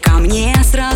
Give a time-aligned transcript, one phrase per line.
[0.00, 0.95] ко мне сразу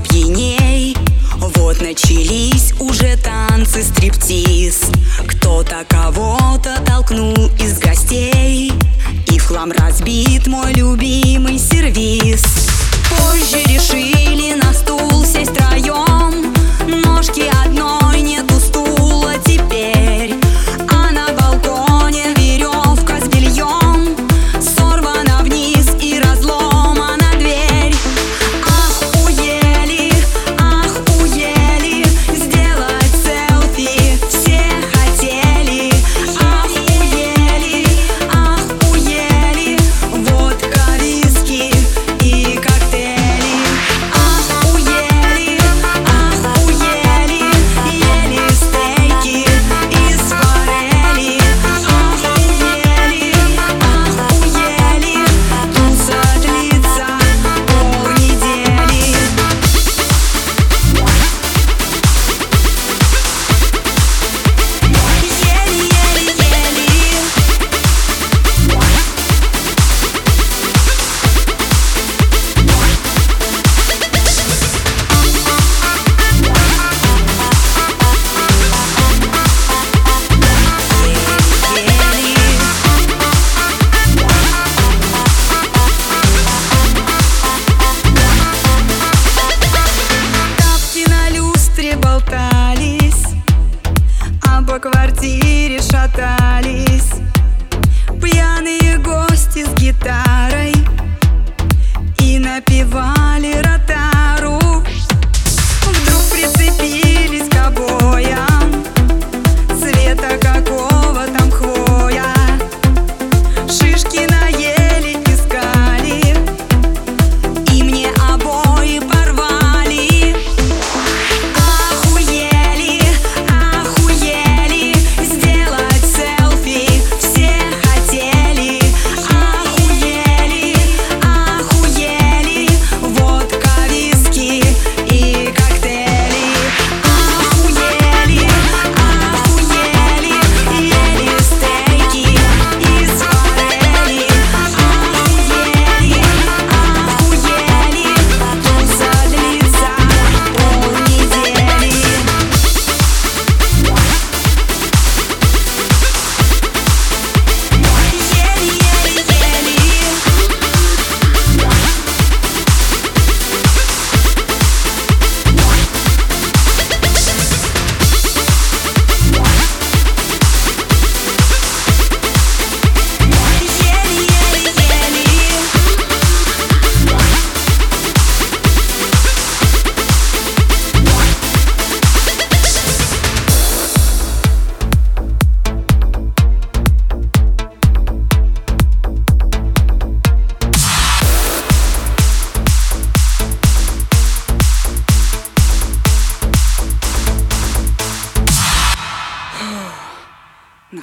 [0.00, 0.96] пьяней
[1.36, 4.82] Вот начались уже танцы стриптиз.
[5.26, 8.72] Кто-то кого-то толкнул из гостей.
[9.32, 12.67] И в хлам разбит мой любимый сервис
[96.08, 96.47] matar.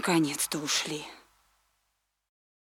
[0.07, 1.03] Наконец-то ушли.